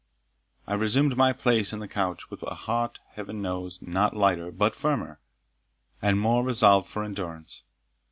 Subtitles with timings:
[0.65, 4.75] I resumed my place on the couch with a heart, Heaven knows, not lighter but
[4.75, 5.19] firmer,
[6.01, 7.61] and more resolved for endurance.